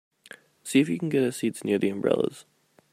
[0.63, 2.45] See if you can get us seats near the umbrellas.